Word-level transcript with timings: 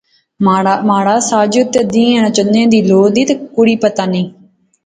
مہاڑا 0.87 1.15
ساجد 1.29 1.67
تہ 1.73 1.81
دیئں 1.93 2.25
چنے 2.35 2.63
نی 2.71 2.79
لو 2.89 3.01
دا، 3.15 3.23
کڑی 3.55 3.75
پتہ 3.83 4.03
نئیں؟ 4.11 4.29